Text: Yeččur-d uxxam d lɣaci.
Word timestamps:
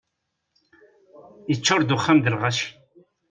Yeččur-d 1.49 1.95
uxxam 1.95 2.19
d 2.19 2.25
lɣaci. 2.33 2.67